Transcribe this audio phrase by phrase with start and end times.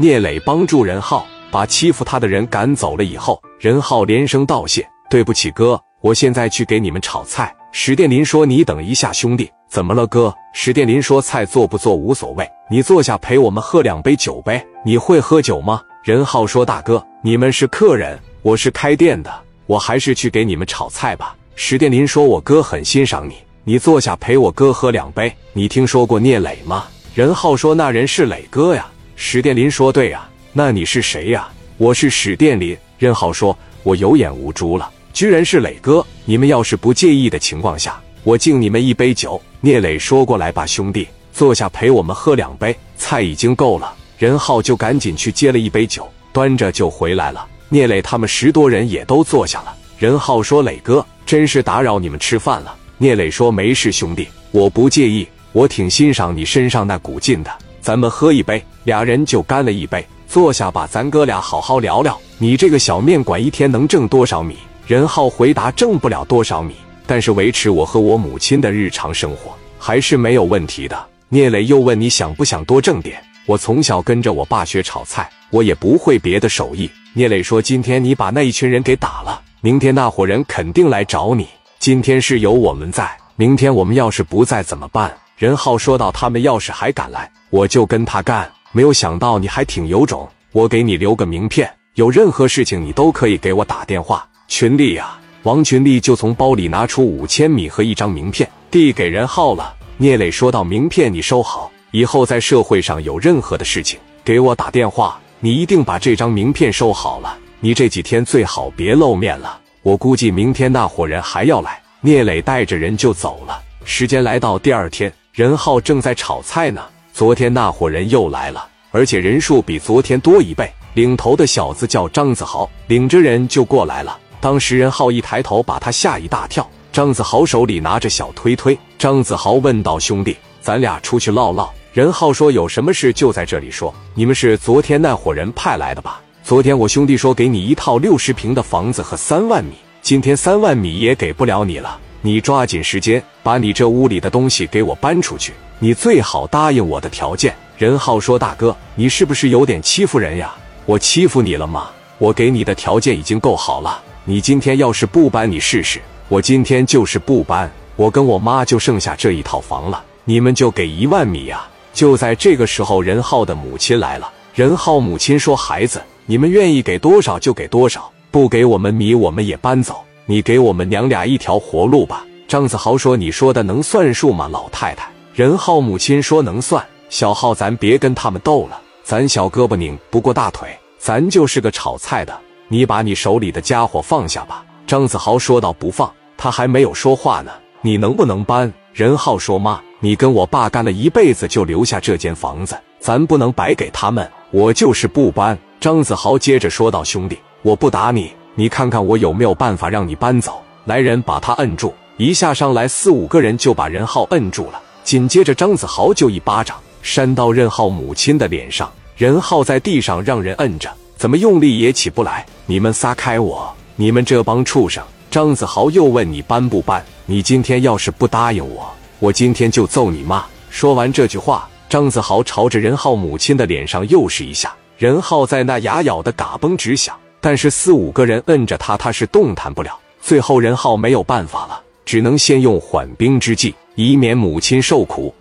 [0.00, 14.64] 聂磊帮助任浩把欺负他的人赶走了以后，任浩连声道谢：“对不起哥，我现在去给你们炒菜。”史殿林说：“你等一下，兄弟，怎么了，哥？”史殿林说：“菜做不做无所谓，你坐下陪我们喝两杯酒呗。
[14.84, 19.34] 你会喝酒吗？”任浩说：“大哥，你们是客人，我是开店的，
[19.66, 23.34] 我还是去给你们炒菜吧。”史殿林说：“我哥很欣赏你，
[23.64, 25.34] 你坐下陪我哥喝两杯。
[25.52, 26.84] 你听说过聂磊吗？”
[27.16, 28.86] 任浩说：“那人是磊哥呀。”
[29.20, 32.74] 史殿林说：“对呀，那你是谁呀？”我是史殿林。
[32.98, 36.06] 任浩说：“我有眼无珠了。”居然是磊哥！
[36.24, 39.38] 你们要是不介意的情况下，我敬你们一杯酒。
[39.60, 42.74] 聂磊说：“过来吧，兄弟，坐下陪我们喝两杯。
[42.96, 47.44] 菜已经够了。”任浩就赶紧去接了一杯酒，端着就回来了。
[47.68, 49.76] 聂磊他们十多人也都坐下了。
[49.98, 57.50] 任浩说：“磊哥，真是打扰你们吃饭了。”聂磊说：“没事，兄弟，我不介意，我挺欣赏你身上那股劲的。
[57.88, 62.20] 咱们喝一杯。”俩人就干了一杯，坐下吧，咱哥俩好好聊聊。
[62.36, 64.58] 你这个小面馆一天能挣多少米？
[64.86, 66.74] 任浩回答：“挣不了多少米，
[67.06, 76.90] 但是维持我和我母亲的日常生活还是没有问题的。”聂磊又问：“你想不想多挣点？”我从小跟着我爸学炒菜，我也不会别的手艺。
[77.14, 81.48] 聂磊说：“今天你把那一群人给打了，明天那伙人肯定来找你。
[81.78, 88.50] 今天是有我们在，明天我们要是不在怎么办？”任浩说道：“他们要是还敢来，我就跟他干。
[88.72, 99.72] 没有想到你还挺有种，我给你留个名片，有任何事情你都可以给我打电话。”群力呀，王群力就从包里拿出五千米和一张名片，递给任浩了。
[99.96, 105.20] 聂磊说道：“名片你收好，以后在社会上有任何的事情，给我打电话。
[105.38, 107.38] 你一定把这张名片收好了。
[107.60, 109.60] 你这几天最好别露面了。
[109.82, 113.62] 我估计明天那伙人还要来。”聂磊带着人就走了。
[113.84, 116.82] 时间来到第二天，任浩正在炒菜呢。
[117.12, 120.68] 昨天那伙人又来了，而且人数比昨天多一倍。
[120.94, 124.18] 领头的小子叫张子豪，领着人就过来了。
[124.40, 126.68] 当时任浩一抬头，把他吓一大跳。
[126.92, 128.76] 张子豪手里拿着小推推。
[128.98, 133.94] 张子豪问道：“兄弟，咱俩出去唠唠。”任浩说：“有什么事就在这里说。
[134.14, 136.20] 你们是昨天那伙人派来的吧？
[136.42, 141.96] 昨天我兄弟说给你一套六十平的房子和三万米，今天三万米也给不了你了。
[142.20, 145.52] 你抓紧时间把你这屋里的东西给我搬出去。
[145.78, 150.52] 你最好答应我的条件。”任浩说：“大哥，你是不是有点欺负人呀？
[150.84, 151.90] 我欺负你了吗？
[152.18, 156.00] 我给你的条件已经够好了。”你今天要是不搬，你试试。
[156.28, 160.04] 我今天就是不搬，我跟我妈就剩下这一套房了。
[160.24, 161.66] 你们就给一万米呀！
[161.94, 164.30] 就在这个时候，任浩的母亲来了。
[164.54, 170.04] 任浩母亲说：“孩子，你们愿意给多少就给多少，不给我们米，我们也搬走。
[170.28, 176.84] 你给我们娘俩一条活路吧。”张子豪说：“你说的能算数吗，老太太？”任浩母亲说：“能算。
[177.08, 180.68] 小浩，咱别跟他们斗了，咱小胳膊拧不过大腿，
[180.98, 182.38] 咱就是个炒菜的。”
[182.70, 185.72] 你把你手里的家伙放下吧，张子豪说道。
[185.72, 187.50] 不放，他还没有说话呢。
[187.80, 188.70] 你能不能搬？
[188.92, 194.30] 任浩说：“妈，你跟我爸干了一辈子，就留下这间房子，咱不能白给他们。
[194.50, 201.94] 我就是不搬。”张子豪接着说道：“兄弟，我不打你，你看看我有没有办法让你搬走。”来人，把他摁住！
[202.16, 204.82] 一下上来四五个人就把任浩摁住了。
[205.04, 210.90] 紧接着，张子豪就一巴掌扇到任浩母亲的脸上，任浩在地上让人摁着。
[211.16, 212.44] 怎么用力也起不来！
[212.66, 213.72] 你们撒开我！
[213.94, 215.04] 你们这帮畜生！
[215.30, 217.04] 张子豪又问你搬不搬？
[217.26, 220.44] 你今天要是不答应我，我今天就揍你妈！
[220.68, 224.74] 说完这句话，张子豪朝着任浩母亲的脸上又是一下。
[224.96, 229.98] 任浩在那牙咬的嘎嘣直响，但是四五个人摁着他，他是动弹不了。
[230.20, 235.34] 最后任浩没有办法了，只能先用缓兵之计，以免母亲受苦。